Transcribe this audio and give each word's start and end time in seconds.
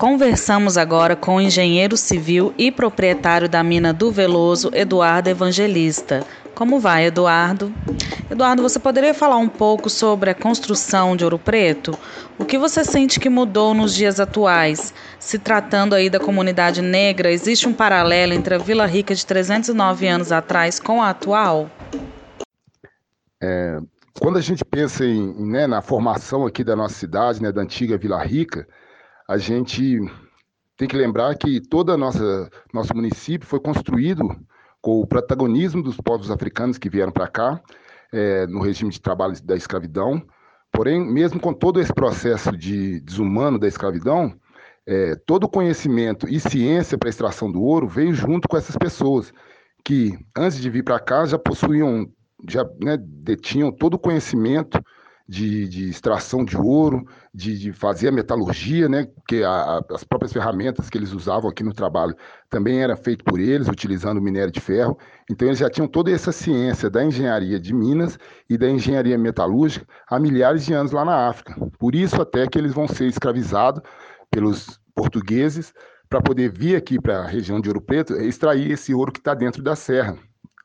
Conversamos 0.00 0.78
agora 0.78 1.14
com 1.14 1.36
o 1.36 1.40
engenheiro 1.42 1.94
civil 1.94 2.54
e 2.56 2.72
proprietário 2.72 3.46
da 3.46 3.62
mina 3.62 3.92
do 3.92 4.10
Veloso, 4.10 4.70
Eduardo 4.72 5.28
Evangelista. 5.28 6.26
Como 6.54 6.80
vai, 6.80 7.04
Eduardo? 7.04 7.70
Eduardo, 8.30 8.62
você 8.62 8.78
poderia 8.78 9.12
falar 9.12 9.36
um 9.36 9.46
pouco 9.46 9.90
sobre 9.90 10.30
a 10.30 10.34
construção 10.34 11.14
de 11.14 11.22
Ouro 11.22 11.38
Preto? 11.38 11.92
O 12.38 12.46
que 12.46 12.56
você 12.56 12.82
sente 12.82 13.20
que 13.20 13.28
mudou 13.28 13.74
nos 13.74 13.94
dias 13.94 14.18
atuais? 14.18 14.94
Se 15.18 15.38
tratando 15.38 15.94
aí 15.94 16.08
da 16.08 16.18
comunidade 16.18 16.80
negra, 16.80 17.30
existe 17.30 17.68
um 17.68 17.74
paralelo 17.74 18.32
entre 18.32 18.54
a 18.54 18.58
Vila 18.58 18.86
Rica 18.86 19.14
de 19.14 19.26
309 19.26 20.08
anos 20.08 20.32
atrás 20.32 20.80
com 20.80 21.02
a 21.02 21.10
atual? 21.10 21.68
É, 23.38 23.78
quando 24.18 24.38
a 24.38 24.40
gente 24.40 24.64
pensa 24.64 25.04
em, 25.04 25.46
né, 25.46 25.66
na 25.66 25.82
formação 25.82 26.46
aqui 26.46 26.64
da 26.64 26.74
nossa 26.74 26.94
cidade, 26.94 27.42
né, 27.42 27.52
da 27.52 27.60
antiga 27.60 27.98
Vila 27.98 28.24
Rica, 28.24 28.66
a 29.30 29.38
gente 29.38 30.00
tem 30.76 30.88
que 30.88 30.96
lembrar 30.96 31.32
que 31.36 31.60
todo 31.60 31.96
nossa 31.96 32.50
nosso 32.74 32.92
município 32.96 33.46
foi 33.46 33.60
construído 33.60 34.28
com 34.82 35.00
o 35.00 35.06
protagonismo 35.06 35.84
dos 35.84 35.96
povos 35.98 36.32
africanos 36.32 36.78
que 36.78 36.90
vieram 36.90 37.12
para 37.12 37.28
cá 37.28 37.62
é, 38.12 38.44
no 38.48 38.60
regime 38.60 38.90
de 38.90 39.00
trabalho 39.00 39.40
da 39.44 39.54
escravidão. 39.54 40.20
Porém, 40.72 41.00
mesmo 41.00 41.38
com 41.38 41.54
todo 41.54 41.80
esse 41.80 41.94
processo 41.94 42.56
de 42.56 42.98
desumano 43.02 43.56
da 43.56 43.68
escravidão, 43.68 44.34
é, 44.84 45.14
todo 45.14 45.44
o 45.44 45.48
conhecimento 45.48 46.28
e 46.28 46.40
ciência 46.40 46.98
para 46.98 47.08
a 47.08 47.10
extração 47.10 47.52
do 47.52 47.62
ouro 47.62 47.86
veio 47.86 48.12
junto 48.12 48.48
com 48.48 48.56
essas 48.56 48.76
pessoas 48.76 49.32
que, 49.84 50.18
antes 50.36 50.60
de 50.60 50.68
vir 50.68 50.82
para 50.82 50.98
cá, 50.98 51.24
já 51.24 51.38
possuíam, 51.38 52.10
já 52.48 52.64
né, 52.82 52.96
detinham 53.00 53.70
todo 53.70 53.94
o 53.94 53.98
conhecimento 53.98 54.82
de, 55.30 55.68
de 55.68 55.88
extração 55.88 56.44
de 56.44 56.56
ouro, 56.56 57.06
de, 57.32 57.56
de, 57.56 57.72
fazer 57.72 58.08
a 58.08 58.12
metalurgia, 58.12 58.88
né? 58.88 59.06
Porque 59.14 59.44
a, 59.44 59.80
as 59.92 60.02
próprias 60.02 60.32
ferramentas 60.32 60.90
que 60.90 60.98
eles 60.98 61.12
usavam 61.12 61.48
aqui 61.48 61.62
no 61.62 61.72
trabalho 61.72 62.16
também 62.48 62.82
era 62.82 62.96
feito 62.96 63.24
por 63.24 63.38
eles, 63.38 63.68
utilizando 63.68 64.20
minério 64.20 64.50
de 64.50 64.60
ferro. 64.60 64.98
Então 65.30 65.46
eles 65.46 65.60
já 65.60 65.70
tinham 65.70 65.86
toda 65.86 66.10
essa 66.10 66.32
ciência 66.32 66.90
da 66.90 67.04
engenharia 67.04 67.60
de 67.60 67.72
minas 67.72 68.18
e 68.48 68.58
da 68.58 68.68
engenharia 68.68 69.16
metalúrgica 69.16 69.86
há 70.08 70.18
milhares 70.18 70.64
de 70.66 70.72
anos 70.72 70.90
lá 70.90 71.04
na 71.04 71.28
África. 71.28 71.54
Por 71.78 71.94
isso 71.94 72.20
até 72.20 72.48
que 72.48 72.58
eles 72.58 72.74
vão 72.74 72.88
ser 72.88 73.06
escravizados 73.06 73.80
pelos 74.32 74.80
portugueses 74.96 75.72
para 76.08 76.20
poder 76.20 76.50
vir 76.50 76.74
aqui 76.74 77.00
para 77.00 77.20
a 77.20 77.26
região 77.26 77.60
de 77.60 77.68
Ouro 77.68 77.80
Preto 77.80 78.14
extrair 78.14 78.72
esse 78.72 78.92
ouro 78.92 79.12
que 79.12 79.20
está 79.20 79.32
dentro 79.32 79.62
da 79.62 79.76
serra. 79.76 80.18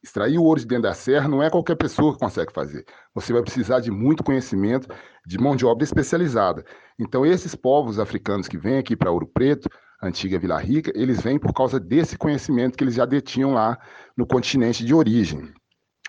Extrair 0.06 0.38
o 0.38 0.44
ouro 0.44 0.60
de 0.60 0.68
dentro 0.68 0.84
da 0.84 0.94
serra 0.94 1.28
não 1.28 1.42
é 1.42 1.50
qualquer 1.50 1.74
pessoa 1.74 2.14
que 2.14 2.20
consegue 2.20 2.54
fazer. 2.54 2.86
Você 3.16 3.34
vai 3.34 3.42
precisar 3.42 3.80
de 3.80 3.90
muito 3.90 4.24
conhecimento, 4.24 4.88
de 5.26 5.36
mão 5.40 5.56
de 5.56 5.66
obra 5.66 5.84
especializada. 5.84 6.64
Então, 7.00 7.26
esses 7.26 7.56
povos 7.56 7.98
africanos 7.98 8.48
que 8.48 8.56
vêm 8.56 8.78
aqui 8.78 8.96
para 8.96 9.10
Ouro 9.10 9.26
Preto, 9.26 9.68
antiga 10.00 10.38
Vila 10.38 10.60
Rica, 10.60 10.92
eles 10.94 11.22
vêm 11.22 11.40
por 11.40 11.52
causa 11.54 11.80
desse 11.80 12.20
conhecimento 12.20 12.78
que 12.78 12.84
eles 12.84 12.94
já 12.94 13.04
detinham 13.04 13.52
lá 13.56 13.80
no 14.16 14.28
continente 14.28 14.86
de 14.86 14.94
origem. 14.94 15.52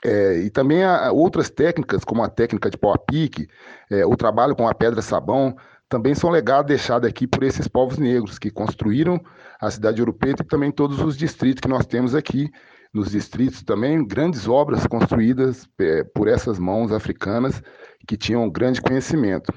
É, 0.05 0.41
e 0.41 0.51
também 0.51 0.85
há 0.85 1.11
outras 1.11 1.49
técnicas, 1.49 2.05
como 2.05 2.23
a 2.23 2.29
técnica 2.29 2.69
de 2.69 2.77
pau 2.77 2.93
a 2.93 2.99
pique, 2.99 3.49
é, 3.91 4.05
o 4.05 4.15
trabalho 4.15 4.55
com 4.55 4.69
a 4.69 4.75
pedra-sabão, 4.75 5.57
também 5.89 6.15
são 6.15 6.29
legados 6.29 6.69
deixados 6.69 7.09
aqui 7.09 7.27
por 7.27 7.43
esses 7.43 7.67
povos 7.67 7.97
negros 7.97 8.39
que 8.39 8.51
construíram 8.51 9.19
a 9.59 9.71
cidade 9.71 9.97
de 9.97 10.03
Ouro 10.03 10.13
Preto 10.13 10.43
e 10.43 10.47
também 10.47 10.71
todos 10.71 11.01
os 11.01 11.17
distritos 11.17 11.63
que 11.63 11.69
nós 11.69 11.87
temos 11.87 12.15
aqui, 12.15 12.51
nos 12.97 13.11
distritos 13.11 13.63
também, 13.63 14.07
grandes 14.07 14.49
obras 14.49 14.87
construídas 14.87 15.69
é, 15.79 16.03
por 16.03 16.29
essas 16.29 16.59
mãos 16.59 16.91
africanas 16.91 17.63
que 18.09 18.17
tinham 18.17 18.49
grande 18.49 18.81
conhecimento. 18.81 19.53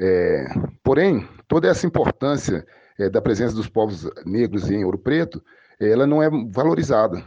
É, 0.00 0.46
porém, 0.82 1.28
toda 1.46 1.68
essa 1.68 1.86
importância 1.86 2.66
é, 2.98 3.10
da 3.10 3.20
presença 3.20 3.54
dos 3.54 3.68
povos 3.68 4.08
negros 4.24 4.70
em 4.70 4.82
Ouro 4.82 4.98
Preto, 4.98 5.44
ela 5.78 6.06
não 6.06 6.22
é 6.22 6.30
valorizada. 6.50 7.22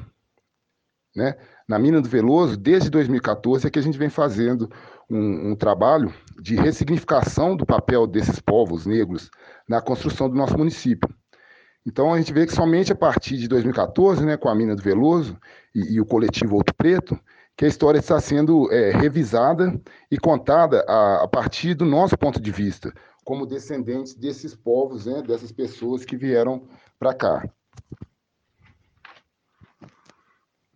Né? 1.16 1.36
Na 1.70 1.78
mina 1.78 2.02
do 2.02 2.10
Veloso, 2.10 2.58
desde 2.58 2.90
2014, 2.90 3.68
é 3.68 3.70
que 3.70 3.78
a 3.78 3.82
gente 3.84 3.98
vem 3.98 4.10
fazendo 4.10 4.68
um, 5.08 5.52
um 5.52 5.56
trabalho 5.56 6.12
de 6.42 6.56
ressignificação 6.56 7.56
do 7.56 7.64
papel 7.64 8.08
desses 8.08 8.40
povos 8.40 8.88
negros 8.88 9.30
na 9.70 9.80
construção 9.80 10.28
do 10.28 10.36
nosso 10.36 10.58
município. 10.58 11.08
Então 11.86 12.14
a 12.14 12.18
gente 12.18 12.32
vê 12.32 12.46
que 12.46 12.54
somente 12.54 12.92
a 12.92 12.96
partir 12.96 13.38
de 13.38 13.48
2014, 13.48 14.26
né, 14.26 14.38
com 14.38 14.48
a 14.48 14.56
mina 14.56 14.76
do 14.76 14.82
Veloso 14.82 15.38
e, 15.76 15.96
e 15.96 16.02
o 16.02 16.06
coletivo 16.06 16.56
Outro 16.56 16.74
Preto, 16.76 17.20
que 17.58 17.66
a 17.66 17.68
história 17.68 18.00
está 18.00 18.20
sendo 18.20 18.72
é, 18.72 18.92
revisada 18.92 19.80
e 20.10 20.18
contada 20.18 20.84
a, 20.88 21.24
a, 21.24 21.28
partir 21.28 21.76
do 21.76 21.86
nosso 21.86 22.18
ponto 22.18 22.42
de 22.42 22.52
vista, 22.52 22.92
como 23.24 23.46
descendentes 23.46 24.16
desses 24.16 24.56
povos, 24.56 25.06
né, 25.06 25.22
dessas 25.22 25.52
pessoas 25.52 26.04
que 26.04 26.18
vieram 26.18 26.64
para 26.98 27.14
cá. 27.14 27.48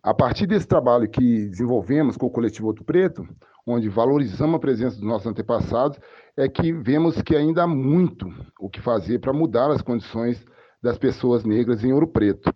A 0.02 0.14
partir 0.14 0.46
desse 0.46 0.66
trabalho 0.66 1.08
que 1.08 1.48
desenvolvemos 1.48 2.16
com 2.16 2.26
o 2.26 2.30
coletivo 2.30 2.68
Outro 2.68 2.84
Preto, 2.84 3.26
onde 3.66 3.88
valorizamos 3.88 4.54
a 4.54 4.58
presença 4.58 4.96
dos 4.96 5.04
nossos 5.04 5.26
antepassados, 5.26 5.98
é 6.36 6.48
que 6.48 6.72
vemos 6.72 7.20
que 7.20 7.34
ainda 7.34 7.64
há 7.64 7.66
muito 7.66 8.32
o 8.58 8.70
que 8.70 8.80
fazer 8.80 9.18
para 9.18 9.32
mudar 9.32 9.70
as 9.70 9.82
condições 9.82 10.42
das 10.82 10.98
pessoas 10.98 11.44
negras 11.44 11.82
em 11.84 11.92
Ouro 11.92 12.06
Preto. 12.06 12.52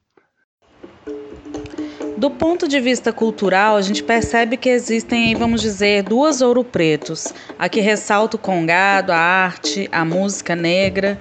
Do 2.22 2.30
ponto 2.30 2.68
de 2.68 2.78
vista 2.78 3.12
cultural, 3.12 3.74
a 3.74 3.82
gente 3.82 4.00
percebe 4.00 4.56
que 4.56 4.68
existem, 4.68 5.34
vamos 5.34 5.60
dizer, 5.60 6.04
duas 6.04 6.40
ouro 6.40 6.62
pretos. 6.62 7.34
A 7.58 7.68
que 7.68 7.80
ressalta 7.80 8.36
o 8.36 8.38
congado, 8.38 9.10
a 9.10 9.16
arte, 9.16 9.88
a 9.90 10.04
música 10.04 10.54
negra, 10.54 11.18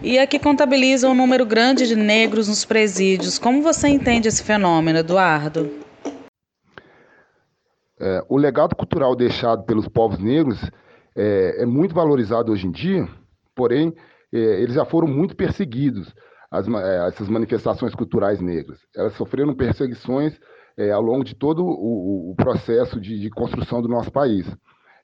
e 0.00 0.16
a 0.16 0.28
que 0.28 0.38
contabiliza 0.38 1.08
um 1.08 1.14
número 1.14 1.44
grande 1.44 1.88
de 1.88 1.96
negros 1.96 2.46
nos 2.46 2.64
presídios. 2.64 3.36
Como 3.36 3.62
você 3.62 3.88
entende 3.88 4.28
esse 4.28 4.44
fenômeno, 4.44 5.00
Eduardo? 5.00 5.68
É, 7.98 8.22
o 8.28 8.36
legado 8.36 8.76
cultural 8.76 9.16
deixado 9.16 9.64
pelos 9.64 9.88
povos 9.88 10.20
negros 10.20 10.60
é, 11.16 11.62
é 11.62 11.66
muito 11.66 11.92
valorizado 11.94 12.52
hoje 12.52 12.68
em 12.68 12.70
dia, 12.70 13.08
porém, 13.56 13.92
é, 14.32 14.38
eles 14.38 14.74
já 14.74 14.84
foram 14.84 15.08
muito 15.08 15.34
perseguidos 15.34 16.14
as, 16.54 16.68
é, 16.68 17.08
essas 17.08 17.28
manifestações 17.28 17.94
culturais 17.94 18.40
negras. 18.40 18.78
Elas 18.94 19.14
sofreram 19.14 19.54
perseguições 19.54 20.38
é, 20.76 20.92
ao 20.92 21.02
longo 21.02 21.24
de 21.24 21.34
todo 21.34 21.64
o, 21.64 22.30
o 22.30 22.34
processo 22.36 23.00
de, 23.00 23.18
de, 23.18 23.30
construção 23.30 23.82
do 23.82 23.88
nosso 23.88 24.10
país. 24.12 24.46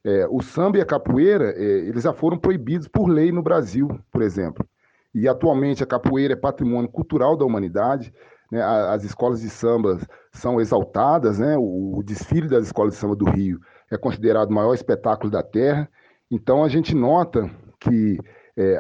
É, 0.04 0.26
o 0.30 0.40
samba 0.40 0.78
e 0.78 0.80
a 0.80 0.86
capoeira, 0.86 1.52
é, 1.56 1.62
eles 1.62 2.04
já 2.04 2.12
foram 2.12 2.38
proibidos 2.38 2.86
por 2.86 3.08
lei 3.08 3.32
no 3.32 3.42
Brasil, 3.42 3.88
por 4.12 4.22
exemplo. 4.22 4.64
E 5.12 5.28
atualmente 5.28 5.82
a 5.82 5.86
capoeira 5.86 6.34
é 6.34 6.36
patrimônio 6.36 6.88
cultural 6.88 7.36
da 7.36 7.44
humanidade. 7.44 8.14
Né? 8.50 8.62
As 8.62 9.02
escolas 9.02 9.40
de 9.40 9.50
samba 9.50 9.98
são 10.32 10.60
exaltadas, 10.60 11.40
né? 11.40 11.56
o, 11.58 11.98
o 11.98 12.02
desfile 12.04 12.48
das 12.48 12.66
escolas 12.66 12.94
de 12.94 13.00
samba 13.00 13.16
do 13.16 13.28
Rio 13.28 13.58
é 13.90 13.98
considerado 13.98 14.50
o 14.50 14.54
maior 14.54 14.72
espetáculo 14.72 15.30
da 15.30 15.42
Terra. 15.42 15.88
Então 16.30 16.62
a 16.62 16.68
gente 16.68 16.94
nota 16.94 17.50
que 17.80 18.18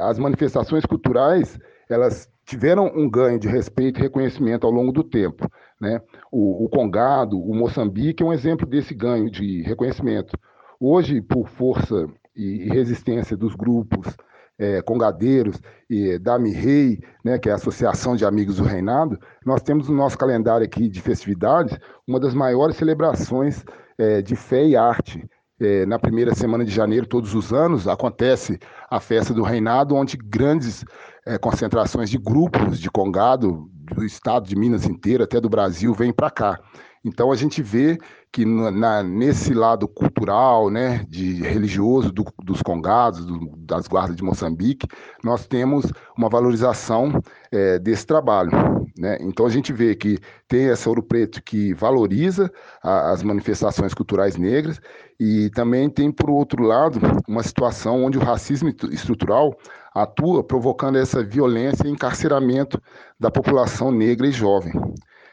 as 0.02 0.18
manifestações 0.18 0.84
culturais 0.84 1.58
elas 1.88 2.30
tiveram 2.50 2.90
um 2.96 3.08
ganho 3.08 3.38
de 3.38 3.46
respeito 3.46 4.00
e 4.00 4.02
reconhecimento 4.02 4.66
ao 4.66 4.72
longo 4.72 4.90
do 4.90 5.04
tempo. 5.04 5.48
Né? 5.80 6.00
O, 6.32 6.64
o 6.64 6.68
Congado, 6.68 7.40
o 7.40 7.54
Moçambique 7.54 8.24
é 8.24 8.26
um 8.26 8.32
exemplo 8.32 8.66
desse 8.66 8.92
ganho 8.92 9.30
de 9.30 9.62
reconhecimento. 9.62 10.36
Hoje, 10.80 11.22
por 11.22 11.48
força 11.48 12.08
e, 12.34 12.68
resistência 12.68 13.36
dos 13.36 13.54
grupos 13.54 14.16
é, 14.58 14.82
congadeiros 14.82 15.60
e 15.88 16.18
da 16.18 16.34
AMI-REI, 16.34 16.98
né, 17.24 17.38
que 17.38 17.48
é 17.48 17.52
a 17.52 17.54
Associação 17.54 18.16
de 18.16 18.24
Amigos 18.24 18.56
do 18.56 18.64
Reinado, 18.64 19.16
nós 19.46 19.62
temos 19.62 19.88
no 19.88 19.94
nosso 19.94 20.18
calendário 20.18 20.66
aqui 20.66 20.88
de 20.88 21.00
festividades 21.00 21.78
uma 22.04 22.18
das 22.18 22.34
maiores 22.34 22.74
celebrações 22.74 23.64
é, 23.96 24.20
de 24.20 24.34
fé 24.34 24.66
e 24.66 24.74
arte. 24.74 25.24
É, 25.62 25.84
na 25.84 25.98
primeira 25.98 26.34
semana 26.34 26.64
de 26.64 26.70
janeiro, 26.70 27.06
todos 27.06 27.34
os 27.34 27.52
anos, 27.52 27.86
acontece 27.86 28.58
a 28.90 28.98
festa 28.98 29.34
do 29.34 29.42
Reinado, 29.42 29.94
onde 29.94 30.16
grandes 30.16 30.84
é, 31.26 31.38
concentrações 31.38 32.10
de 32.10 32.18
grupos 32.18 32.78
de 32.78 32.90
congado 32.90 33.68
do 33.94 34.04
estado 34.04 34.48
de 34.48 34.56
Minas 34.56 34.86
inteiro, 34.86 35.24
até 35.24 35.40
do 35.40 35.48
Brasil, 35.48 35.92
vêm 35.94 36.12
para 36.12 36.30
cá. 36.30 36.58
Então 37.04 37.32
a 37.32 37.36
gente 37.36 37.62
vê 37.62 37.98
que 38.32 38.44
na, 38.44 39.02
nesse 39.02 39.54
lado 39.54 39.88
cultural, 39.88 40.70
né, 40.70 41.04
de 41.08 41.42
religioso 41.42 42.12
do, 42.12 42.24
dos 42.44 42.62
congados, 42.62 43.24
do, 43.24 43.56
das 43.56 43.88
guardas 43.88 44.16
de 44.16 44.22
Moçambique, 44.22 44.86
nós 45.24 45.46
temos 45.46 45.86
uma 46.16 46.28
valorização 46.28 47.20
é, 47.50 47.78
desse 47.78 48.06
trabalho. 48.06 48.50
Né? 49.00 49.16
Então 49.22 49.46
a 49.46 49.48
gente 49.48 49.72
vê 49.72 49.94
que 49.94 50.18
tem 50.46 50.68
essa 50.68 50.86
Ouro 50.90 51.02
Preto 51.02 51.42
que 51.42 51.72
valoriza 51.72 52.52
a, 52.82 53.12
as 53.12 53.22
manifestações 53.22 53.94
culturais 53.94 54.36
negras 54.36 54.78
e 55.18 55.48
também 55.54 55.88
tem, 55.88 56.12
por 56.12 56.28
outro 56.28 56.62
lado, 56.62 57.00
uma 57.26 57.42
situação 57.42 58.04
onde 58.04 58.18
o 58.18 58.20
racismo 58.20 58.68
estrutural 58.90 59.56
atua 59.94 60.44
provocando 60.44 60.98
essa 60.98 61.24
violência 61.24 61.88
e 61.88 61.90
encarceramento 61.90 62.78
da 63.18 63.30
população 63.30 63.90
negra 63.90 64.26
e 64.26 64.32
jovem. 64.32 64.74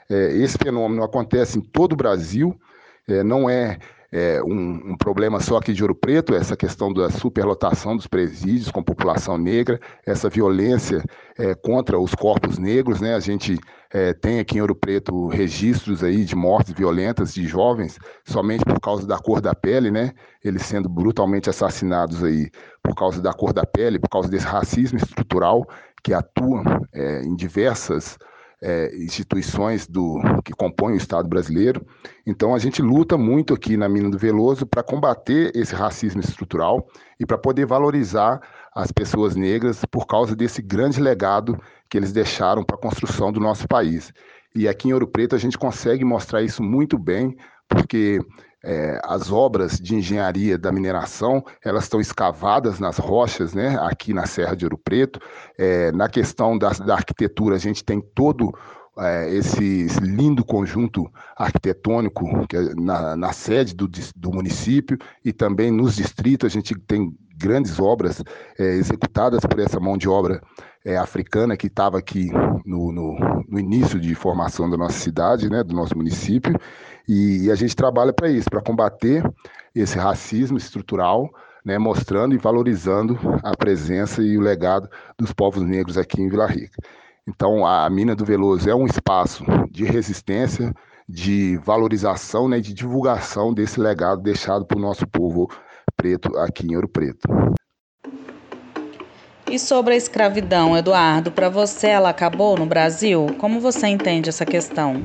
É, 0.09 0.31
esse 0.37 0.57
fenômeno 0.57 1.03
acontece 1.03 1.59
em 1.59 1.61
todo 1.61 1.91
o 1.91 1.97
Brasil, 1.97 2.57
é, 3.05 3.21
não 3.21 3.49
é, 3.49 3.79
é, 4.11 4.41
um, 4.41 4.91
um, 4.91 4.97
problema 4.97 5.39
só 5.39 5.57
aqui 5.57 5.73
de 5.73 5.83
Ouro 5.83 5.95
Preto, 5.95 6.33
essa 6.33 6.55
questão 6.55 6.93
da 6.93 7.09
superlotação 7.09 7.95
dos 7.95 8.07
presídios 8.07 8.71
com 8.71 8.81
população 8.81 9.37
negra, 9.37 9.79
essa 10.05 10.29
violência 10.29 11.03
é, 11.37 11.53
contra 11.53 11.99
os 11.99 12.15
corpos 12.15 12.57
negros, 12.57 13.01
né? 13.01 13.15
A 13.15 13.19
gente 13.19 13.57
é, 13.91 14.13
tem 14.13 14.39
aqui 14.39 14.57
em 14.57 14.61
Ouro 14.61 14.75
Preto 14.75 15.27
registros 15.27 16.03
aí 16.03 16.23
de 16.23 16.35
mortes 16.35 16.73
violentas 16.73 17.33
de 17.33 17.45
jovens 17.45 17.99
somente 18.25 18.63
por 18.63 18.79
causa 18.79 19.05
da 19.05 19.17
cor 19.17 19.41
da 19.41 19.53
pele, 19.53 19.91
né? 19.91 20.13
Eles 20.43 20.61
sendo 20.61 20.87
brutalmente 20.87 21.49
assassinados 21.49 22.23
aí 22.23 22.49
por 22.81 22.95
causa 22.95 23.21
da 23.21 23.33
cor 23.33 23.51
da 23.51 23.65
pele, 23.65 23.99
por 23.99 24.09
causa 24.09 24.29
desse 24.29 24.45
racismo 24.45 24.97
estrutural 24.97 25.67
que 26.01 26.13
atua 26.13 26.63
é, 26.93 27.23
em 27.23 27.35
diversas 27.35 28.17
é, 28.61 28.95
instituições 28.95 29.87
do, 29.87 30.19
que 30.43 30.53
compõem 30.53 30.93
o 30.93 30.97
Estado 30.97 31.27
brasileiro. 31.27 31.85
Então, 32.25 32.55
a 32.55 32.59
gente 32.59 32.81
luta 32.81 33.17
muito 33.17 33.53
aqui 33.53 33.77
na 33.77 33.87
Mina 33.87 34.09
do 34.09 34.17
Veloso 34.17 34.65
para 34.65 34.83
combater 34.83 35.51
esse 35.55 35.75
racismo 35.75 36.21
estrutural 36.21 36.87
e 37.19 37.25
para 37.25 37.37
poder 37.37 37.65
valorizar 37.65 38.41
as 38.73 38.91
pessoas 38.91 39.35
negras 39.35 39.83
por 39.85 40.05
causa 40.05 40.35
desse 40.35 40.61
grande 40.61 41.01
legado 41.01 41.59
que 41.89 41.97
eles 41.97 42.11
deixaram 42.11 42.63
para 42.63 42.75
a 42.75 42.79
construção 42.79 43.31
do 43.31 43.39
nosso 43.39 43.67
país. 43.67 44.13
E 44.53 44.67
aqui 44.67 44.89
em 44.89 44.93
Ouro 44.93 45.07
Preto 45.07 45.35
a 45.35 45.39
gente 45.39 45.57
consegue 45.57 46.03
mostrar 46.03 46.41
isso 46.41 46.63
muito 46.63 46.97
bem, 46.97 47.37
porque 47.67 48.19
é, 48.63 48.99
as 49.03 49.31
obras 49.31 49.77
de 49.77 49.95
engenharia 49.95 50.57
da 50.57 50.71
mineração 50.71 51.43
elas 51.63 51.83
estão 51.83 52.01
escavadas 52.01 52.79
nas 52.79 52.97
rochas, 52.97 53.53
né, 53.53 53.77
aqui 53.81 54.13
na 54.13 54.25
Serra 54.25 54.55
de 54.55 54.65
Ouro 54.65 54.77
Preto. 54.77 55.19
É, 55.57 55.91
na 55.91 56.09
questão 56.09 56.57
da, 56.57 56.69
da, 56.69 56.95
arquitetura, 56.95 57.55
a 57.55 57.59
gente 57.59 57.83
tem 57.83 58.01
todo 58.01 58.53
é, 58.99 59.33
esse, 59.33 59.87
lindo 60.01 60.43
conjunto 60.43 61.09
arquitetônico 61.35 62.25
é 62.53 62.75
na, 62.75 63.15
na, 63.15 63.31
sede 63.31 63.75
do, 63.75 63.87
do 64.15 64.33
município 64.33 64.97
e 65.23 65.31
também 65.31 65.71
nos 65.71 65.95
distritos. 65.95 66.47
A 66.47 66.53
gente 66.53 66.75
tem 66.79 67.15
grandes 67.37 67.79
obras 67.79 68.23
é, 68.57 68.63
executadas 68.75 69.41
por 69.41 69.59
essa 69.59 69.79
mão 69.79 69.97
de 69.97 70.09
obra 70.09 70.41
é, 70.83 70.97
africana 70.97 71.57
que 71.57 71.67
estava 71.67 71.97
aqui 71.97 72.29
no, 72.65 72.91
no, 72.91 73.45
no, 73.47 73.59
início 73.59 73.99
de 73.99 74.15
formação 74.15 74.69
da 74.69 74.77
nossa 74.77 74.97
cidade, 74.97 75.49
né, 75.49 75.63
do 75.63 75.75
nosso 75.75 75.95
município, 75.97 76.55
e, 77.07 77.45
e 77.45 77.51
a 77.51 77.55
gente 77.55 77.75
trabalha 77.75 78.13
para 78.13 78.29
isso, 78.29 78.49
para 78.49 78.61
combater 78.61 79.23
esse 79.75 79.97
racismo 79.97 80.57
estrutural, 80.57 81.29
né, 81.63 81.77
mostrando 81.77 82.33
e 82.33 82.37
valorizando 82.37 83.19
a 83.43 83.55
presença 83.55 84.21
e 84.21 84.37
o 84.37 84.41
legado 84.41 84.89
dos 85.17 85.33
povos 85.33 85.63
negros 85.63 85.97
aqui 85.97 86.21
em 86.21 86.29
Vila 86.29 86.47
Rica. 86.47 86.81
Então, 87.27 87.65
a 87.65 87.89
Mina 87.89 88.15
do 88.15 88.23
Veloso 88.23 88.69
é 88.69 88.73
um 88.73 88.85
espaço 88.85 89.43
de 89.69 89.83
resistência, 89.83 90.73
de 91.07 91.57
valorização 91.57 92.47
né, 92.47 92.59
de 92.59 92.73
divulgação 92.73 93.53
desse 93.53 93.79
legado 93.79 94.21
deixado 94.21 94.65
para 94.65 94.77
o 94.77 94.81
nosso 94.81 95.05
povo 95.05 95.49
preto 95.97 96.37
aqui 96.37 96.65
em 96.65 96.75
Ouro 96.75 96.87
Preto. 96.87 97.27
E 99.49 99.57
sobre 99.57 99.95
a 99.95 99.97
escravidão, 99.97 100.77
Eduardo, 100.77 101.31
para 101.31 101.49
você 101.49 101.87
ela 101.87 102.09
acabou 102.09 102.57
no 102.57 102.65
Brasil? 102.65 103.27
Como 103.39 103.59
você 103.59 103.87
entende 103.87 104.29
essa 104.29 104.45
questão? 104.45 105.01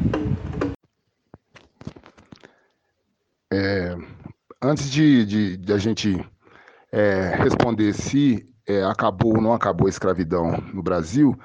É, 3.53 3.97
antes 4.61 4.91
de, 4.91 5.25
de, 5.25 5.57
de, 5.57 5.73
a 5.73 5.79
gente 5.79 6.19
é, 6.91 7.37
responder 7.37 7.93
se 7.95 8.47
é, 8.67 8.83
acabou 8.83 9.37
ou 9.37 9.43
não 9.43 9.53
acabou 9.53 9.87
a 9.87 9.91
escravidão 9.91 10.53
no 10.75 10.83
Brasil, 10.83 11.39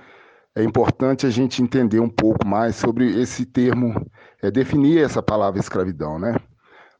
é 0.55 0.63
importante 0.63 1.27
a 1.27 1.29
gente 1.29 1.61
entender 1.61 1.99
um 1.99 2.09
pouco 2.09 2.47
mais 2.47 2.75
sobre 2.75 3.21
esse 3.21 3.45
termo, 3.45 3.93
é, 4.41 4.49
definir 4.49 5.03
essa 5.03 5.21
palavra 5.21 5.59
escravidão, 5.59 6.17
né? 6.17 6.35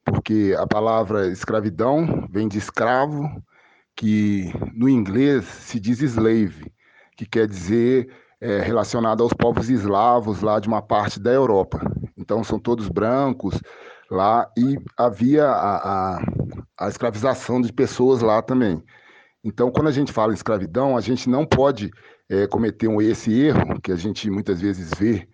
Porque 0.07 0.56
a 0.57 0.65
palavra 0.65 1.27
escravidão 1.27 2.27
vem 2.30 2.48
de 2.48 2.57
escravo, 2.57 3.30
que 3.95 4.51
no 4.74 4.88
inglês 4.88 5.45
se 5.45 5.80
diz 5.80 6.01
slave, 6.01 6.71
que 7.15 7.25
quer 7.25 7.48
dizer 7.48 8.09
é, 8.39 8.59
relacionado 8.59 9.24
aos 9.24 9.33
povos 9.33 9.69
eslavos 9.69 10.42
lá 10.42 10.59
de 10.59 10.68
uma 10.68 10.81
parte 10.81 11.19
da 11.19 11.31
Europa. 11.31 11.81
Então 12.15 12.44
são 12.44 12.59
todos 12.59 12.88
brancos 12.88 13.59
lá 14.09 14.50
e 14.57 14.77
havia 14.95 15.45
a, 15.45 16.15
a, 16.15 16.25
a 16.77 16.88
escravização 16.88 17.62
de 17.62 17.74
pessoas 17.74 18.21
lá 18.21 18.42
também. 18.42 18.83
Então, 19.44 19.71
quando 19.71 19.88
a 19.88 19.92
gente 19.92 20.12
fala 20.12 20.31
em 20.31 20.36
escravidão, 20.36 20.98
a 20.98 21.01
gente 21.01 21.30
não 21.30 21.45
pode 21.45 21.92
é, 22.30 22.48
cometer 22.48 22.88
um, 22.88 23.01
esse 23.01 23.31
erro 23.31 23.80
que 23.81 23.92
a 23.92 23.95
gente 23.95 24.30
muitas 24.30 24.62
vezes 24.62 24.92
vê 24.98 25.27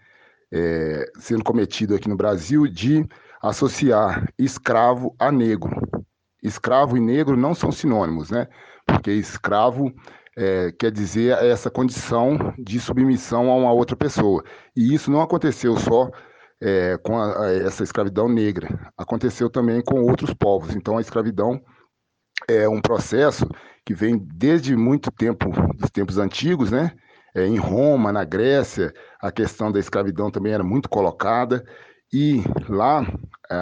é, 0.52 1.12
sendo 1.20 1.44
cometido 1.44 1.96
aqui 1.96 2.08
no 2.08 2.16
Brasil 2.16 2.68
de 2.68 3.08
associar 3.44 4.26
escravo 4.40 5.14
a 5.20 5.30
negro. 5.32 5.72
Escravo 6.42 6.96
e 6.96 7.00
negro 7.02 7.36
não 7.36 7.54
são 7.54 7.72
sinônimos, 7.72 8.32
né? 8.32 8.48
Porque 8.86 9.12
escravo 9.12 9.94
é, 10.38 10.72
quer 10.72 10.92
dizer 10.92 11.38
essa 11.44 11.70
condição 11.70 12.54
de 12.58 12.80
submissão 12.80 13.52
a 13.52 13.56
uma 13.56 13.74
outra 13.74 13.96
pessoa. 13.98 14.44
E 14.76 14.94
isso 14.94 15.12
não 15.12 15.22
aconteceu 15.22 15.78
só 15.78 16.10
é, 16.62 16.98
com 16.98 17.18
a, 17.20 17.46
a, 17.46 17.54
essa 17.54 17.84
escravidão 17.84 18.30
negra, 18.30 18.92
aconteceu 18.98 19.50
também 19.50 19.82
com 19.82 20.02
outros 20.02 20.34
povos. 20.34 20.74
Então, 20.74 20.98
a 20.98 21.02
escravidão 21.02 21.62
é 22.48 22.68
um 22.68 22.82
processo 22.82 23.48
que 23.86 23.94
vem 23.94 24.18
desde 24.18 24.76
muito 24.76 25.12
tempo, 25.12 25.50
dos 25.76 25.90
tempos 25.92 26.18
antigos, 26.18 26.72
né? 26.72 26.92
É, 27.36 27.46
em 27.46 27.58
Roma, 27.58 28.12
na 28.14 28.24
Grécia, 28.24 28.94
a 29.20 29.32
questão 29.32 29.72
da 29.72 29.80
escravidão 29.80 30.32
também 30.32 30.54
era 30.54 30.64
muito 30.64 30.88
colocada, 30.88 31.66
e 32.14 32.44
lá 32.70 33.04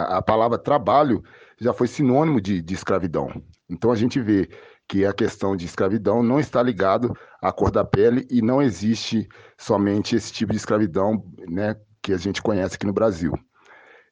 a, 0.00 0.22
palavra 0.22 0.58
trabalho 0.58 1.22
já 1.60 1.72
foi 1.72 1.86
sinônimo 1.86 2.40
de, 2.40 2.60
de 2.60 2.74
escravidão. 2.74 3.30
Então 3.68 3.90
a 3.90 3.96
gente 3.96 4.20
vê 4.20 4.48
que 4.88 5.06
a 5.06 5.12
questão 5.12 5.56
de 5.56 5.64
escravidão 5.64 6.22
não 6.22 6.40
está 6.40 6.62
ligado 6.62 7.16
à 7.40 7.52
cor 7.52 7.70
da 7.70 7.84
pele 7.84 8.26
e 8.30 8.42
não 8.42 8.60
existe 8.60 9.28
somente 9.56 10.16
esse 10.16 10.32
tipo 10.32 10.52
de 10.52 10.58
escravidão, 10.58 11.24
né, 11.48 11.76
que 12.02 12.12
a 12.12 12.16
gente 12.18 12.42
conhece 12.42 12.74
aqui 12.74 12.86
no 12.86 12.92
Brasil. 12.92 13.32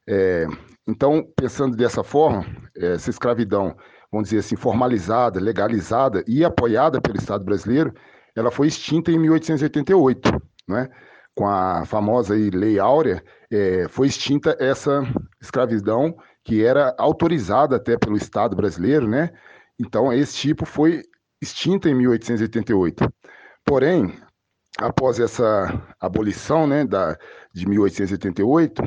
É, 0.07 0.47
então, 0.87 1.23
pensando 1.35 1.75
dessa 1.75 2.03
forma, 2.03 2.45
essa 2.75 3.09
escravidão 3.09 3.75
vamos 4.11 4.29
dizer 4.29 4.39
assim, 4.39 4.55
formalizada, 4.55 5.39
legalizada 5.39 6.23
e 6.27 6.43
apoiada 6.43 6.99
pelo 6.99 7.17
Estado 7.17 7.45
brasileiro, 7.45 7.93
ela 8.35 8.51
foi 8.51 8.67
extinta 8.67 9.11
em 9.11 9.17
1888, 9.17 10.41
né? 10.67 10.89
Com 11.41 11.47
a 11.47 11.83
famosa 11.87 12.35
Lei 12.35 12.77
Áurea, 12.77 13.23
é, 13.51 13.87
foi 13.89 14.05
extinta 14.05 14.55
essa 14.59 15.01
escravidão 15.41 16.15
que 16.43 16.63
era 16.63 16.93
autorizada 16.99 17.77
até 17.77 17.97
pelo 17.97 18.15
Estado 18.15 18.55
brasileiro, 18.55 19.07
né? 19.07 19.31
Então, 19.79 20.13
esse 20.13 20.37
tipo 20.37 20.67
foi 20.67 21.01
extinta 21.41 21.89
em 21.89 21.95
1888. 21.95 23.11
Porém, 23.65 24.13
após 24.77 25.19
essa 25.19 25.81
abolição, 25.99 26.67
né, 26.67 26.85
da, 26.85 27.17
de 27.51 27.67
1888, 27.67 28.83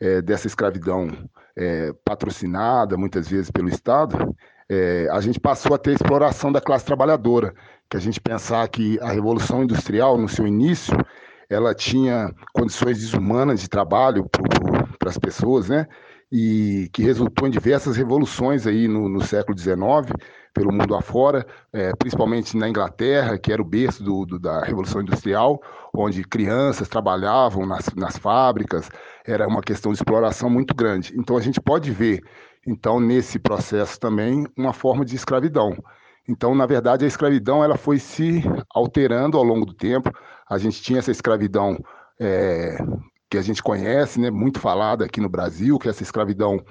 é, 0.00 0.20
dessa 0.20 0.48
escravidão 0.48 1.08
é, 1.56 1.92
patrocinada 2.04 2.96
muitas 2.96 3.28
vezes 3.28 3.52
pelo 3.52 3.68
Estado, 3.68 4.34
é, 4.68 5.06
a 5.12 5.20
gente 5.20 5.38
passou 5.38 5.72
a 5.76 5.78
ter 5.78 5.90
a 5.90 5.94
exploração 5.94 6.50
da 6.50 6.60
classe 6.60 6.84
trabalhadora, 6.84 7.54
que 7.88 7.96
a 7.96 8.00
gente 8.00 8.20
pensar 8.20 8.66
que 8.66 8.98
a 8.98 9.12
Revolução 9.12 9.62
Industrial, 9.62 10.18
no 10.18 10.28
seu 10.28 10.44
início, 10.44 10.96
ela 11.54 11.74
tinha 11.74 12.30
condições 12.52 12.98
desumanas 12.98 13.60
de 13.60 13.68
trabalho 13.68 14.28
para 14.98 15.10
as 15.10 15.18
pessoas, 15.18 15.68
né? 15.68 15.86
E 16.30 16.88
que 16.92 17.02
resultou 17.02 17.46
em 17.46 17.50
diversas 17.50 17.96
revoluções 17.96 18.66
aí 18.66 18.88
no, 18.88 19.08
no 19.08 19.22
século 19.22 19.56
XIX, 19.56 20.12
pelo 20.52 20.72
mundo 20.72 20.94
afora, 20.94 21.46
é, 21.72 21.92
principalmente 21.96 22.56
na 22.56 22.68
Inglaterra, 22.68 23.38
que 23.38 23.52
era 23.52 23.62
o 23.62 23.64
berço 23.64 24.02
do, 24.02 24.24
do, 24.24 24.38
da 24.38 24.64
Revolução 24.64 25.00
Industrial, 25.00 25.60
onde 25.94 26.24
crianças 26.24 26.88
trabalhavam 26.88 27.66
nas, 27.66 27.86
nas 27.94 28.18
fábricas, 28.18 28.88
era 29.24 29.46
uma 29.46 29.62
questão 29.62 29.92
de 29.92 29.98
exploração 29.98 30.50
muito 30.50 30.74
grande. 30.74 31.12
Então 31.16 31.36
a 31.36 31.40
gente 31.40 31.60
pode 31.60 31.90
ver 31.90 32.22
então, 32.66 32.98
nesse 32.98 33.38
processo 33.38 34.00
também, 34.00 34.46
uma 34.56 34.72
forma 34.72 35.04
de 35.04 35.14
escravidão. 35.14 35.76
Então, 36.26 36.54
na 36.54 36.64
verdade, 36.64 37.04
a 37.04 37.08
escravidão 37.08 37.62
ela 37.62 37.76
foi 37.76 37.98
se 37.98 38.42
alterando 38.74 39.36
ao 39.36 39.44
longo 39.44 39.66
do 39.66 39.74
tempo. 39.74 40.10
A 40.48 40.58
gente 40.58 40.82
tinha 40.82 40.98
essa 40.98 41.10
escravidão 41.10 41.78
é, 42.20 42.76
que 43.30 43.38
a 43.38 43.42
gente 43.42 43.62
conhece, 43.62 44.20
né, 44.20 44.30
muito 44.30 44.60
falada 44.60 45.04
aqui 45.04 45.20
no 45.20 45.28
Brasil, 45.28 45.78
que 45.78 45.88
essa 45.88 46.02
escravidão 46.02 46.64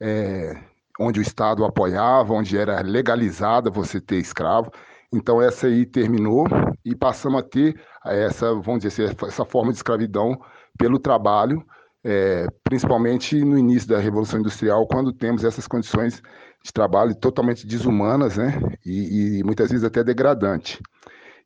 é, 0.00 0.58
onde 0.98 1.20
o 1.20 1.22
Estado 1.22 1.64
apoiava, 1.64 2.32
onde 2.32 2.56
era 2.56 2.80
legalizada 2.80 3.70
você 3.70 4.00
ter 4.00 4.16
escravo. 4.16 4.70
Então, 5.12 5.40
essa 5.40 5.66
aí 5.66 5.86
terminou 5.86 6.46
e 6.84 6.94
passamos 6.94 7.40
a 7.40 7.42
ter 7.42 7.80
essa, 8.04 8.54
vamos 8.54 8.80
dizer 8.80 9.16
essa 9.26 9.44
forma 9.44 9.72
de 9.72 9.78
escravidão 9.78 10.38
pelo 10.78 10.98
trabalho, 10.98 11.64
é, 12.04 12.46
principalmente 12.62 13.42
no 13.44 13.58
início 13.58 13.88
da 13.88 13.98
Revolução 13.98 14.40
Industrial, 14.40 14.86
quando 14.86 15.12
temos 15.12 15.44
essas 15.44 15.66
condições 15.66 16.22
de 16.62 16.72
trabalho 16.72 17.14
totalmente 17.14 17.66
desumanas, 17.66 18.36
né? 18.36 18.60
E, 18.84 19.38
e 19.38 19.44
muitas 19.44 19.70
vezes 19.70 19.84
até 19.84 20.02
degradante. 20.02 20.80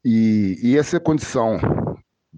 E, 0.04 0.58
e 0.62 0.78
essa 0.78 0.98
condição, 0.98 1.58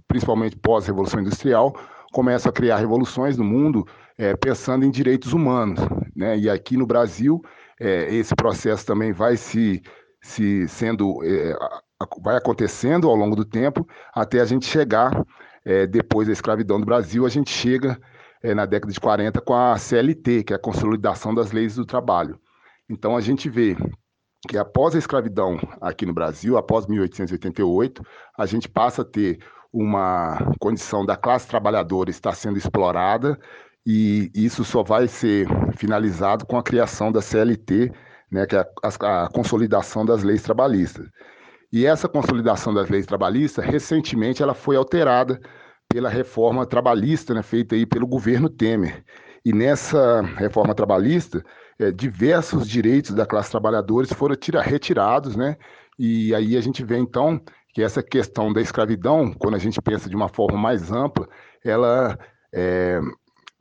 principalmente 0.09 0.57
pós-Revolução 0.57 1.21
Industrial, 1.21 1.73
começam 2.13 2.51
a 2.51 2.53
criar 2.53 2.77
revoluções 2.77 3.37
no 3.37 3.45
mundo 3.45 3.87
é, 4.19 4.37
pensando 4.37 4.85
em 4.85 4.91
direitos 4.91 5.33
humanos. 5.33 5.81
Né? 6.15 6.39
E 6.39 6.51
aqui 6.51 6.77
no 6.77 6.87
Brasil, 6.87 7.41
é, 7.81 8.15
esse 8.15 8.35
processo 8.35 8.85
também 8.85 9.13
vai 9.13 9.37
se, 9.37 9.83
se 10.21 10.69
sendo, 10.69 11.23
é, 11.25 11.55
vai 12.23 12.37
acontecendo 12.37 13.09
ao 13.09 13.17
longo 13.17 13.35
do 13.35 13.45
tempo, 13.45 13.87
até 14.15 14.41
a 14.41 14.45
gente 14.45 14.67
chegar, 14.67 15.25
é, 15.65 15.87
depois 15.87 16.27
da 16.27 16.33
escravidão 16.33 16.79
do 16.79 16.87
Brasil, 16.87 17.25
a 17.25 17.29
gente 17.29 17.51
chega 17.51 17.99
é, 18.43 18.55
na 18.55 18.67
década 18.67 18.93
de 18.93 19.01
40 19.01 19.41
com 19.41 19.55
a 19.55 19.79
CLT, 19.79 20.45
que 20.45 20.53
é 20.53 20.57
a 20.57 20.61
Consolidação 20.61 21.35
das 21.35 21.53
Leis 21.53 21.77
do 21.77 21.87
Trabalho. 21.87 22.39
Então 22.89 23.17
a 23.17 23.21
gente 23.21 23.49
vê 23.49 23.77
que 24.49 24.59
após 24.59 24.95
a 24.95 24.99
escravidão 24.99 25.59
aqui 25.81 26.05
no 26.05 26.13
Brasil, 26.13 26.57
após 26.57 26.87
1888, 26.87 28.03
a 28.37 28.47
gente 28.47 28.69
passa 28.69 29.03
a 29.03 29.05
ter 29.05 29.39
uma 29.73 30.55
condição 30.59 31.07
da 31.07 31.17
classe 31.17 31.47
trabalhadora 31.47 32.11
estar 32.11 32.35
sendo 32.35 32.59
explorada 32.59 33.39
e 33.87 34.31
isso 34.35 34.65
só 34.65 34.83
vai 34.83 35.09
ser 35.09 35.47
finalizado 35.77 36.45
com 36.45 36.59
a 36.59 36.63
criação 36.63 37.11
da 37.11 37.23
CLT, 37.23 37.93
né, 38.31 38.47
que 38.47 38.57
é 38.57 38.67
a, 38.83 39.25
a 39.25 39.29
consolidação 39.29 40.05
das 40.05 40.23
leis 40.23 40.43
trabalhistas. 40.43 41.09
E 41.73 41.87
essa 41.87 42.09
consolidação 42.09 42.75
das 42.75 42.91
leis 42.91 43.07
trabalhistas, 43.07 43.65
recentemente, 43.65 44.43
ela 44.43 44.55
foi 44.55 44.77
alterada 44.77 45.41
pela 45.89 46.11
reforma 46.11 46.67
trabalhista 46.67 47.33
né, 47.33 47.43
feita 47.43 47.75
aí 47.75 47.87
pelo 47.87 48.07
governo 48.07 48.49
Temer. 48.49 49.05
E 49.45 49.53
nessa 49.53 50.21
reforma 50.37 50.75
trabalhista, 50.75 51.43
é, 51.79 51.91
diversos 51.91 52.69
direitos 52.69 53.15
da 53.15 53.27
classe 53.27 53.51
trabalhadores 53.51 54.13
foram 54.13 54.37
tira, 54.37 54.61
retirados, 54.63 55.37
né? 55.37 55.57
E 55.99 56.35
aí 56.35 56.57
a 56.57 56.61
gente 56.61 56.85
vê 56.85 56.99
então 56.99 57.41
que 57.73 57.83
essa 57.83 58.03
questão 58.03 58.53
da 58.53 58.61
escravidão, 58.61 59.33
quando 59.33 59.55
a 59.55 59.59
gente 59.59 59.81
pensa 59.81 60.09
de 60.09 60.17
uma 60.17 60.29
forma 60.29 60.59
mais 60.59 60.93
ampla, 60.93 61.29
ela 61.65 62.19
é, 62.53 63.01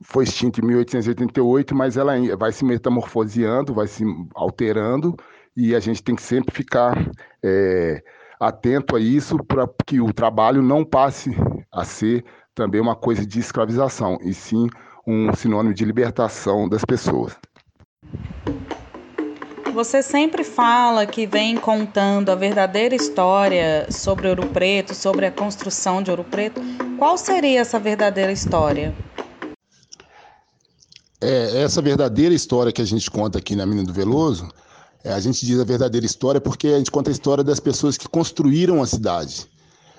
foi 0.02 0.24
extinta 0.24 0.60
em 0.60 0.66
1888, 0.66 1.74
mas 1.74 1.96
ela 1.96 2.12
vai 2.36 2.52
se 2.52 2.64
metamorfoseando, 2.64 3.72
vai 3.72 3.86
se 3.86 4.04
alterando, 4.34 5.16
e 5.56 5.74
a 5.74 5.80
gente 5.80 6.02
tem 6.02 6.14
que 6.14 6.22
sempre 6.22 6.54
ficar 6.54 7.10
é, 7.42 8.02
atento 8.38 8.96
a 8.96 9.00
isso 9.00 9.36
para 9.44 9.68
que 9.86 10.00
o 10.00 10.12
trabalho 10.12 10.62
não 10.62 10.84
passe 10.84 11.30
a 11.70 11.84
ser 11.84 12.24
também 12.54 12.80
uma 12.80 12.96
coisa 12.96 13.24
de 13.24 13.38
escravização, 13.38 14.18
e 14.22 14.34
sim 14.34 14.68
um 15.06 15.32
sinônimo 15.34 15.74
de 15.74 15.84
libertação 15.84 16.68
das 16.68 16.84
pessoas. 16.84 17.36
Você 19.72 20.02
sempre 20.02 20.44
fala 20.44 21.06
que 21.06 21.26
vem 21.26 21.56
contando 21.56 22.28
a 22.28 22.34
verdadeira 22.34 22.94
história 22.94 23.86
sobre 23.90 24.28
Ouro 24.28 24.46
Preto, 24.48 24.94
sobre 24.94 25.24
a 25.24 25.32
construção 25.32 26.02
de 26.02 26.10
Ouro 26.10 26.24
Preto. 26.24 26.60
Qual 26.98 27.16
seria 27.16 27.60
essa 27.60 27.80
verdadeira 27.80 28.30
história? 28.30 28.94
É, 31.18 31.62
essa 31.62 31.80
verdadeira 31.80 32.34
história 32.34 32.70
que 32.70 32.82
a 32.82 32.84
gente 32.84 33.10
conta 33.10 33.38
aqui 33.38 33.56
na 33.56 33.64
Mina 33.64 33.82
do 33.82 33.94
Veloso, 33.94 34.46
é, 35.02 35.10
a 35.10 35.20
gente 35.20 35.46
diz 35.46 35.58
a 35.58 35.64
verdadeira 35.64 36.04
história 36.04 36.40
porque 36.40 36.68
a 36.68 36.76
gente 36.76 36.90
conta 36.90 37.08
a 37.08 37.12
história 37.12 37.42
das 37.42 37.58
pessoas 37.58 37.96
que 37.96 38.06
construíram 38.06 38.82
a 38.82 38.86
cidade. 38.86 39.48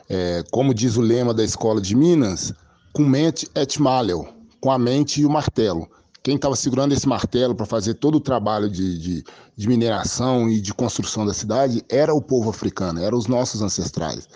É, 0.08 0.44
como 0.52 0.72
diz 0.72 0.98
o 0.98 1.02
lema 1.02 1.34
da 1.34 1.44
Escola 1.44 1.82
de 1.82 1.96
Minas, 1.96 2.54
com 2.94 3.04
mente 3.04 3.50
et 3.56 3.80
maleo, 3.80 4.28
com 4.62 4.72
a 4.72 4.78
mente 4.78 5.22
e 5.22 5.26
o 5.26 5.30
martelo 5.32 5.90
quem 6.24 6.38
estava 6.38 6.56
segurando 6.56 6.94
esse 6.94 7.08
martelo 7.08 7.54
para 7.54 7.66
fazer 7.66 7.96
todo 7.96 8.16
o 8.16 8.22
trabalho 8.22 8.70
de, 8.70 8.98
de, 8.98 9.24
de, 9.58 9.68
mineração 9.68 10.50
e 10.50 10.62
de 10.62 10.74
construção 10.74 11.26
da 11.26 11.34
cidade 11.34 11.84
era 11.90 12.14
o 12.14 12.22
povo 12.22 12.50
africano, 12.50 13.04
eram 13.04 13.18
os 13.18 13.28
nossos 13.28 13.62
ancestrais. 13.62 14.28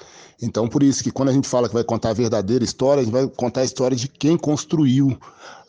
Então, 0.42 0.68
por 0.68 0.84
isso 0.84 1.02
que 1.02 1.10
quando 1.10 1.30
a 1.30 1.34
gente 1.34 1.48
fala 1.48 1.70
que 1.70 1.74
vai 1.74 1.86
contar 1.86 2.10
a 2.10 2.14
verdadeira 2.14 2.64
história, 2.64 3.02
a 3.02 3.04
gente 3.06 3.14
vai 3.14 3.28
contar 3.28 3.62
a 3.62 3.66
história 3.66 3.96
de 3.96 4.10
quem 4.10 4.38
construiu 4.38 5.18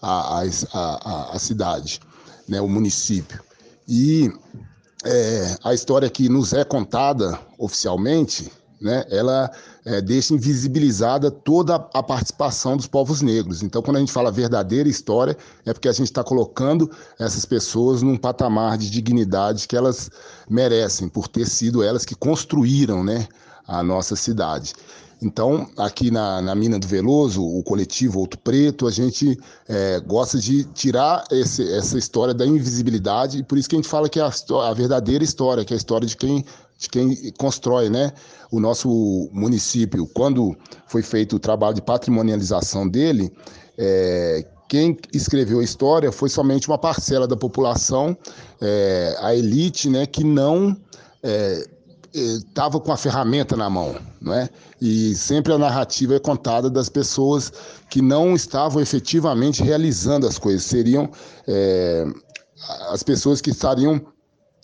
a, 0.03 0.41
a, 0.41 0.45
a, 0.73 1.37
a 1.37 1.39
cidade, 1.39 2.01
né, 2.49 2.61
o 2.61 2.69
município. 2.69 3.41
E 3.87 4.31
é, 5.05 5.57
a 5.63 5.73
história 5.73 6.11
que 6.11 6.29
nos 6.29 6.53
é 6.53 6.65
contada 6.65 7.39
oficialmente 7.57 8.51
né, 8.80 9.04
ela 9.11 9.50
é, 9.85 10.00
deixa 10.00 10.35
invisibilizada 10.35 11.30
toda 11.30 11.75
a 11.75 12.02
participação 12.02 12.76
dos 12.76 12.87
povos 12.87 13.23
negros. 13.23 13.62
Então, 13.62 13.82
quando 13.82 13.97
a 13.97 14.00
gente 14.00 14.12
fala 14.12 14.30
verdadeira 14.30 14.88
história, 14.88 15.37
é 15.64 15.73
porque 15.73 15.88
a 15.88 15.92
gente 15.92 16.06
está 16.06 16.23
colocando 16.23 16.90
essas 17.18 17.44
pessoas 17.44 18.02
num 18.02 18.16
patamar 18.16 18.78
de 18.78 18.90
dignidade 18.90 19.66
que 19.66 19.76
elas 19.76 20.11
merecem, 20.49 21.08
por 21.08 21.28
ter 21.28 21.47
sido 21.47 21.82
elas 21.82 22.04
que 22.04 22.14
construíram 22.14 23.02
né, 23.02 23.26
a 23.66 23.82
nossa 23.82 24.14
cidade. 24.14 24.73
Então, 25.20 25.68
aqui 25.76 26.12
na, 26.12 26.40
na 26.40 26.54
Mina 26.54 26.78
do 26.78 26.87
Veloso, 26.87 27.42
o 27.42 27.62
coletivo 27.64 28.20
Outro 28.20 28.38
Preto, 28.38 28.87
a 28.87 28.90
gente 28.90 29.37
é, 29.68 29.99
gosta 30.00 30.38
de 30.38 30.62
tirar 30.64 31.25
esse, 31.30 31.68
essa 31.73 31.99
história 31.99 32.32
da 32.32 32.47
invisibilidade, 32.47 33.38
e 33.38 33.42
por 33.42 33.58
isso 33.58 33.68
que 33.68 33.75
a 33.75 33.78
gente 33.78 33.88
fala 33.88 34.08
que 34.08 34.20
é 34.20 34.23
a, 34.23 34.30
a 34.68 34.73
verdadeira 34.73 35.25
história, 35.25 35.64
que 35.64 35.75
é 35.75 35.76
a 35.76 35.78
história 35.78 36.06
de 36.06 36.16
quem 36.16 36.44
de 36.78 36.88
quem 36.88 37.32
constrói 37.37 37.90
né, 37.90 38.12
o 38.50 38.61
nosso 38.61 39.28
município. 39.32 40.06
Quando 40.14 40.56
foi 40.87 41.02
feito 41.02 41.37
o 41.37 41.38
trabalho 41.40 41.75
de 41.75 41.82
patrimonialização 41.82 42.88
dele, 42.88 43.32
é, 43.76 44.47
quem 44.68 44.97
escreveu 45.12 45.61
a 45.61 45.64
história 45.64 46.12
foi 46.12 46.28
somente 46.28 46.68
uma 46.68 46.78
parcela 46.78 47.26
da 47.26 47.37
população, 47.37 48.16
é, 48.61 49.16
a 49.20 49.35
elite, 49.35 49.90
né, 49.90 50.06
que 50.06 50.23
não 50.23 50.76
estava 52.12 52.76
é, 52.76 52.80
com 52.80 52.92
a 52.92 52.97
ferramenta 52.97 53.56
na 53.56 53.68
mão, 53.68 53.97
não 54.20 54.35
é? 54.35 54.49
E 54.80 55.16
sempre 55.16 55.52
a 55.52 55.58
narrativa 55.58 56.14
é 56.14 56.20
contada 56.20 56.70
das 56.70 56.88
pessoas 56.88 57.52
que 57.90 58.00
não 58.00 58.35
estavam 58.35 58.80
efetivamente 58.80 59.62
realizando 59.62 60.26
as 60.26 60.38
coisas, 60.38 60.62
seriam 60.62 61.11
é, 61.47 62.06
as 62.90 63.02
pessoas 63.02 63.40
que 63.40 63.50
estariam 63.50 64.00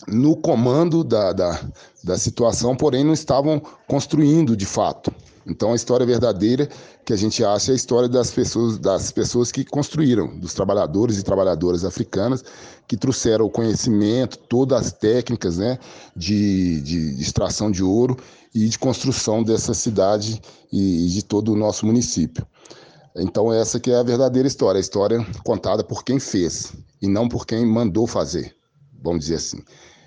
no 0.08 0.36
comando 0.36 1.02
da, 1.02 1.32
da, 1.32 1.60
da 2.02 2.18
situação, 2.18 2.76
porém 2.76 3.04
não 3.04 3.12
estavam 3.12 3.60
construindo 3.86 4.56
de 4.56 4.66
fato. 4.66 5.12
Então 5.46 5.72
a 5.72 5.76
história 5.76 6.06
verdadeira 6.06 6.68
que 7.04 7.12
a 7.12 7.16
gente 7.16 7.44
acha 7.44 7.70
é 7.70 7.74
a 7.74 7.76
história 7.76 8.08
das 8.08 8.30
pessoas, 8.30 8.78
das 8.78 9.12
pessoas 9.12 9.52
que 9.52 9.64
construíram, 9.64 10.38
dos 10.38 10.54
trabalhadores 10.54 11.18
e 11.18 11.22
trabalhadoras 11.22 11.84
africanas 11.84 12.42
que 12.88 12.96
trouxeram 12.96 13.44
o 13.44 13.50
conhecimento, 13.50 14.38
todas 14.38 14.86
as 14.86 14.92
técnicas 14.92 15.58
né, 15.58 15.78
de, 16.16 16.80
de, 16.80 17.20
extração 17.20 17.70
de 17.70 17.82
ouro 17.82 18.16
e 18.54 18.68
de 18.68 18.78
construção 18.78 19.42
dessa 19.42 19.74
cidade 19.74 20.40
e, 20.72 21.06
e 21.06 21.08
de 21.10 21.22
todo 21.22 21.52
o 21.52 21.56
nosso 21.56 21.84
município. 21.84 22.46
Então 23.16 23.52
essa 23.52 23.78
que 23.78 23.90
é 23.90 23.96
a 23.96 24.02
verdadeira 24.02 24.48
história, 24.48 24.78
a 24.78 24.80
história 24.80 25.24
contada 25.44 25.84
por 25.84 26.04
quem 26.04 26.18
fez 26.18 26.72
e 27.00 27.06
não 27.06 27.28
por 27.28 27.46
quem 27.46 27.66
mandou 27.66 28.06
fazer, 28.06 28.56
vamos 29.02 29.20
dizer 29.20 29.36
assim. 29.36 29.62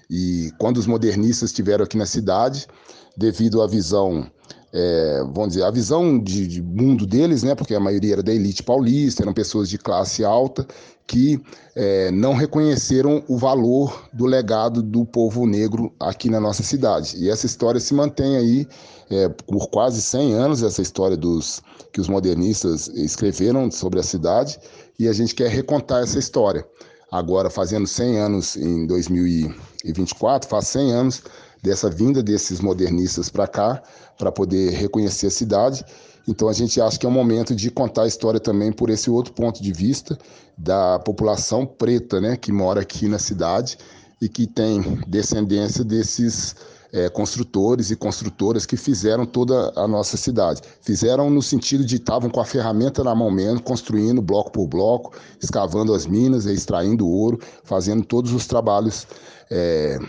E 0.09 0.51
quando 0.57 0.77
os 0.77 0.87
modernistas 0.87 1.49
estiveram 1.49 1.83
aqui 1.83 1.97
na 1.97 2.05
cidade, 2.05 2.67
devido 3.15 3.61
à 3.61 3.67
visão, 3.67 4.29
é, 4.71 5.23
vamos 5.33 5.49
dizer, 5.49 5.63
a 5.63 5.71
visão 5.71 6.19
de, 6.19 6.47
de, 6.47 6.61
mundo 6.61 7.05
deles, 7.05 7.43
né, 7.43 7.55
porque 7.55 7.73
a 7.73 7.79
maioria 7.79 8.13
era 8.13 8.23
da 8.23 8.33
elite 8.33 8.63
paulista, 8.63 9.23
eram 9.23 9.33
pessoas 9.33 9.69
de 9.69 9.77
classe 9.77 10.23
alta 10.23 10.65
que 11.07 11.41
é, 11.73 12.11
não 12.11 12.33
reconheceram 12.33 13.23
o 13.29 13.37
valor 13.37 14.07
do 14.11 14.25
legado 14.25 14.83
do 14.83 15.05
povo 15.05 15.47
negro 15.47 15.93
aqui 15.97 16.29
na 16.29 16.39
nossa 16.39 16.63
cidade. 16.63 17.15
E 17.17 17.29
essa 17.29 17.45
história 17.45 17.79
se 17.79 17.93
mantém 17.93 18.35
aí 18.35 18.67
é, 19.09 19.29
por 19.29 19.69
quase 19.69 20.01
100 20.01 20.33
anos, 20.33 20.63
essa 20.63 20.81
história 20.81 21.15
dos 21.15 21.61
que 21.93 22.01
os 22.01 22.09
modernistas 22.09 22.89
escreveram 22.89 23.71
sobre 23.71 24.01
a 24.01 24.03
cidade, 24.03 24.59
e 24.99 25.07
a 25.07 25.13
gente 25.13 25.33
quer 25.33 25.49
recontar 25.49 26.03
essa 26.03 26.19
história 26.19 26.65
agora 27.11 27.49
fazendo 27.49 27.87
100 27.87 28.19
anos 28.19 28.55
em 28.55 28.85
2024, 28.85 30.49
faz 30.49 30.67
100 30.67 30.91
anos 30.91 31.23
dessa 31.61 31.89
vinda 31.89 32.21
desses 32.21 32.59
modernistas 32.59 33.29
para 33.29 33.47
cá, 33.47 33.81
para 34.17 34.31
poder 34.31 34.71
reconhecer 34.71 35.27
a 35.27 35.31
cidade. 35.31 35.83
Então 36.27 36.49
a 36.49 36.53
gente 36.53 36.79
acha 36.81 36.99
que 36.99 37.05
é 37.05 37.09
um 37.09 37.11
momento 37.11 37.55
de 37.55 37.71
contar 37.71 38.03
a 38.03 38.07
história 38.07 38.39
também 38.39 38.71
por 38.71 38.89
esse 38.89 39.09
outro 39.09 39.33
ponto 39.33 39.61
de 39.63 39.71
vista 39.71 40.17
da 40.57 40.99
população 40.99 41.65
preta, 41.65 42.19
né, 42.19 42.35
que 42.35 42.51
mora 42.51 42.81
aqui 42.81 43.07
na 43.07 43.17
cidade 43.17 43.77
e 44.21 44.27
que 44.27 44.45
tem 44.45 44.81
descendência 45.07 45.83
desses 45.83 46.55
é, 46.97 47.09
construtores 47.09 47.91
e 47.91 47.95
construtoras 47.95 48.65
que 48.65 48.75
fizeram 48.75 49.25
toda 49.25 49.71
a 49.75 49.87
nossa 49.87 50.17
cidade. 50.17 50.61
Fizeram 50.81 51.29
no 51.29 51.43
sentido 51.43 51.85
de 51.85 51.97
estavam 51.97 52.29
com 52.29 52.39
a 52.39 52.45
ferramenta 52.45 53.03
na 53.03 53.13
mão 53.13 53.29
mesmo, 53.29 53.61
construindo 53.61 54.19
bloco 54.19 54.51
por 54.51 54.67
bloco, 54.67 55.13
escavando 55.39 55.93
as 55.93 56.07
minas, 56.07 56.45
extraindo 56.45 57.07
ouro, 57.07 57.39
fazendo 57.63 58.03
todos 58.03 58.33
os 58.33 58.47
trabalhos 58.47 59.05
é, 59.51 59.99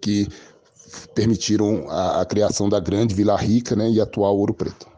que 0.00 0.28
permitiram 1.14 1.86
a, 1.88 2.20
a, 2.20 2.24
criação 2.24 2.68
da 2.68 2.78
grande 2.78 3.14
Vila 3.14 3.36
Rica 3.36 3.74
né, 3.74 3.90
e 3.90 4.00
atual 4.00 4.36
Ouro 4.36 4.54
Preto. 4.54 4.95